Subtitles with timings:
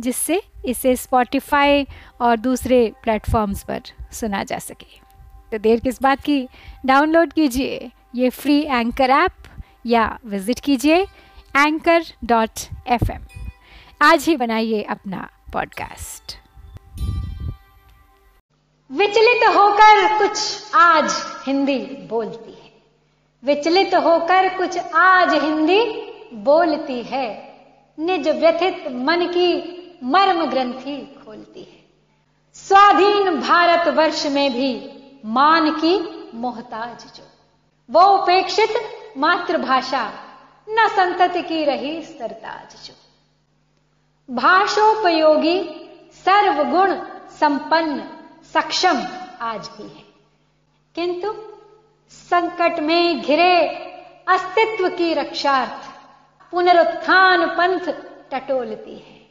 [0.00, 1.86] जिससे इसे स्पॉटिफाई
[2.20, 5.06] और दूसरे प्लेटफॉर्म्स पर सुना जा सके।
[5.52, 6.48] तो देर किस बात की?
[6.86, 9.32] डाउनलोड कीजिए ये फ्री एंकर ऐप
[9.86, 11.02] या विज़िट कीजिए
[11.56, 12.50] एंकर डॉट
[12.86, 13.12] एफ़
[14.02, 16.36] आज ही बनाइए अपना पॉडकास्ट
[18.92, 20.38] विचलित होकर कुछ
[20.74, 21.12] आज
[21.46, 21.78] हिंदी
[22.10, 22.72] बोलती है।
[23.44, 27.56] विचलित होकर कुछ आज हिंदी बोलती है।
[27.98, 29.75] निज व्यथित मन की
[30.06, 31.84] मर्म ग्रंथि खोलती है।
[32.54, 34.90] स्वाधीन भारत वर्ष में भी
[35.24, 37.28] मान की मोहताज जो।
[37.90, 38.74] वो उपेक्षित
[39.18, 40.12] मातृभाषा,
[40.68, 42.94] न संतति की रही सरताज जो।
[44.34, 45.62] भाषोपयोगी
[46.12, 46.94] सर्वगुण
[47.30, 48.08] संपन्न,
[48.54, 49.02] सक्षम
[49.40, 50.04] आज भी है।
[50.94, 51.34] किंतु
[52.10, 53.68] संकट में घिरे
[54.28, 55.90] अस्तित्व की रक्षार्थ
[56.50, 57.94] पुनरुत्थान पंथ
[58.32, 59.25] टटोलती है।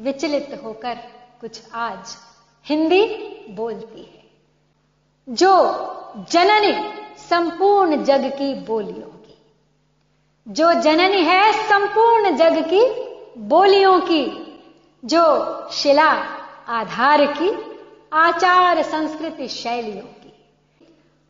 [0.00, 0.94] विचलित होकर
[1.40, 2.16] कुछ आज
[2.66, 3.06] हिंदी
[3.50, 4.20] बोलती है।
[5.28, 5.52] जो
[6.30, 9.38] जननी संपूर्ण जग की बोलियों की,
[10.48, 14.24] जो जननी है संपूर्ण जग की बोलियों की,
[15.04, 15.22] जो
[15.72, 16.10] शिला
[16.68, 17.78] आधार की,
[18.12, 20.32] आचार संस्कृति शैलियों की,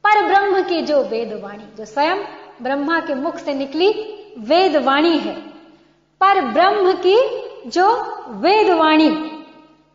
[0.04, 2.16] पर ब्रह्म की जो वेदवाणी, जो स्वयं
[2.62, 3.88] ब्रह्मा के मुख से निकली
[4.38, 5.41] वेदवाणी है,
[6.20, 7.86] पर ब्रह्म की जो
[8.28, 9.42] वेदवाणी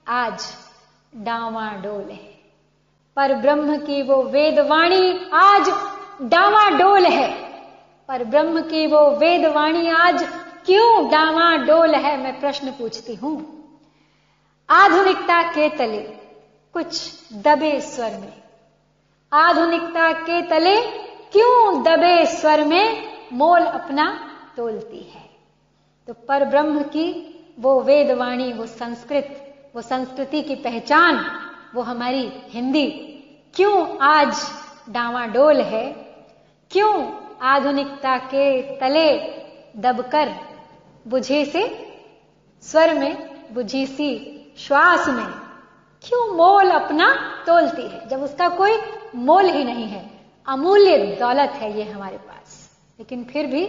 [0.08, 0.45] आज
[1.16, 2.35] डावाडोल है।
[3.16, 5.69] पर ब्रह्म की वो वेदवाणी आज
[6.21, 7.33] डावाडोल है।
[8.09, 10.27] पर ब्रह्म की वो वेदवाणी आज
[10.65, 13.55] क्यों डावाडोल है, मैं प्रश्न पूछती हूँ।
[14.70, 16.02] आधुनिकता के तले
[16.73, 18.33] कुछ दबे स्वर में,
[19.33, 20.82] आधुनिकता के तले
[21.32, 25.30] क्यों दबे स्वर में मोल अपना तोलती है।
[26.08, 31.26] तो पर ब्रह्म की वो वेदवाणी, वो संस्कृत, वो संस्कृति की पहचान,
[31.76, 32.88] वो हमारी हिंदी।
[33.54, 34.36] क्यों आज
[34.89, 35.92] डावाडोल है?
[36.71, 37.11] क्यों
[37.42, 39.20] आधुनिकता के तले
[39.82, 40.33] दबकर
[41.08, 41.94] बुझे से,
[42.61, 45.27] स्वर में बुझी सी श्वास में,
[46.04, 47.14] क्यों मोल अपना
[47.48, 48.10] तोलती है?
[48.10, 48.77] जब उसका कोई
[49.15, 50.10] मोल ही नहीं है,
[50.48, 53.65] अमूल्य दौलत है ये हमारे पास। लेकिन फिर भी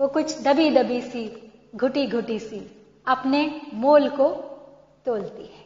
[0.00, 4.28] वो कुछ दबी दबी सी घुटी घुटी सी अपने मोल को
[5.06, 5.64] तोलती है।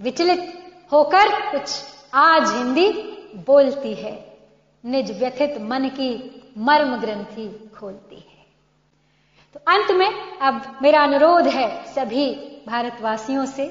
[0.00, 1.84] विचलित होकर कुछ
[2.14, 2.88] आज हिंदी
[3.46, 4.38] बोलती है।
[4.84, 6.10] निज व्यथित मन की
[6.58, 8.44] मर्म ग्रंथि खोलती है।
[9.54, 12.34] तो अंत में अब मेरा अनुरोध है सभी
[12.66, 13.66] भारतवासियों से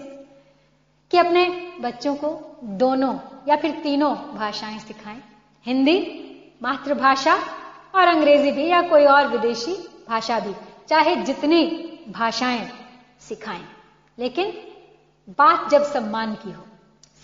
[1.11, 3.17] कि अपने बच्चों को दोनों
[3.47, 5.21] या फिर तीनों भाषाएँ सिखाएँ।
[5.65, 5.99] हिंदी
[6.63, 7.35] मातृभाषा
[7.95, 9.73] और अंग्रेज़ी भी या कोई और विदेशी
[10.09, 10.53] भाषा भी,
[10.87, 12.69] चाहे जितनी भाषाएँ
[13.21, 13.65] सिखाएँ।
[14.17, 14.51] लेकिन
[15.29, 16.63] बात जब सम्मान की हो,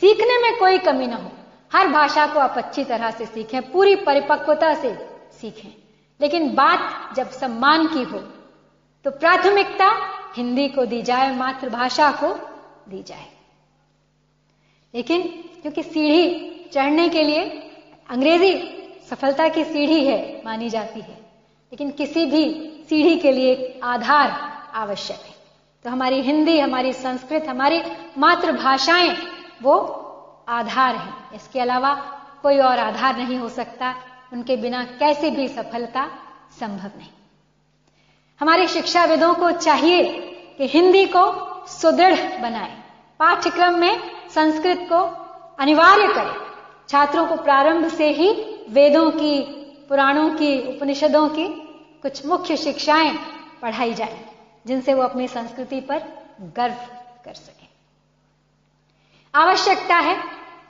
[0.02, 1.32] सीखने में कोई कमी ना हो,
[1.74, 4.96] हर भाषा को आप अच्छी तरह से सीखें, पूरी परिपक्वता से
[5.42, 5.70] सीखें।
[6.22, 8.20] लेकिन बात जब सम्मान की हो
[9.06, 9.90] तो प्राथमिकता
[10.36, 12.34] हिंदी को दी जाए, मातृभाषा को
[12.90, 13.28] दी जाए।
[14.96, 15.22] लेकिन
[15.62, 17.44] क्योंकि सीढ़ी चढ़ने के लिए
[18.10, 18.54] अंग्रेज़ी
[19.10, 21.18] सफलता की सीढ़ी है, मानी जाती है,
[21.72, 22.46] लेकिन किसी भी
[22.90, 25.36] सीढ़ी के लिए एक आधार आवश्यक है।
[25.84, 27.82] तो हमारी हिंदी, हमारी संस्कृत, हमारी
[28.18, 29.18] मातृभाषाएँ
[29.64, 29.96] वो
[30.50, 31.94] आधार हैं। इसके अलावा
[32.42, 33.96] कोई और आधार नहीं हो सकता।
[34.34, 36.10] उनके बिना कैसे भी सफलता
[36.60, 37.10] संभव नहीं।
[38.40, 40.04] हमारे शिक्षाविदों को चाहिए
[40.58, 42.78] कि हिंदी को सुदृढ़ बनाए।
[43.20, 45.00] पाठ्यक्रम में संस्कृत को
[45.60, 46.36] अनिवार्य करें।
[46.90, 48.32] छात्रों को प्रारंभ से ही
[48.70, 49.42] वेदों की,
[49.90, 51.48] पुराणों की, उपनिषदों की
[52.02, 53.18] कुछ मुख्य शिक्षाएँ
[53.62, 54.26] पढ़ाई जाए।
[54.68, 56.00] जिनसे वो अपनी संस्कृति पर
[56.42, 56.76] गर्व
[57.26, 57.68] कर सके।
[59.36, 60.24] आवश्यकता है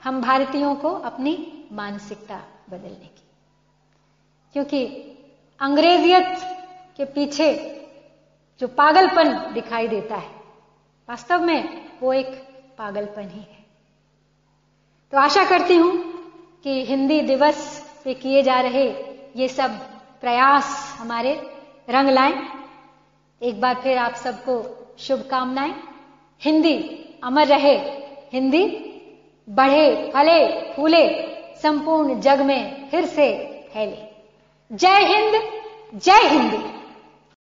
[0.04, 3.22] हम भारतीयों को अपनी मानसिकता बदलने की।
[4.52, 4.86] क्योंकि
[5.60, 6.38] अंग्रेजियत
[6.96, 7.76] के पीछे
[8.60, 10.30] जो पागलपन दिखाई देता है,
[11.08, 12.26] वास्तव में वो एक
[12.78, 13.64] पागलपन ही है।
[15.12, 15.92] तो आशा करती हूँ
[16.64, 18.88] कि हिंदी दिवस पे किए जा रहे
[19.36, 19.70] ये सब
[20.20, 21.34] प्रयास हमारे
[21.90, 22.59] रंग लाएँ।
[23.42, 24.54] एक बार फिर आप सबको
[24.98, 25.74] शुभकामनाएँ।
[26.42, 26.74] हिंदी
[27.24, 27.74] अमर रहे,
[28.32, 28.66] हिंदी
[29.48, 31.06] बढ़े, फले, फूले,
[31.62, 33.32] संपूर्ण जग में फिर से
[33.74, 34.08] फैले।
[34.72, 35.42] जय हिंद,
[35.94, 36.79] जय हिंदी।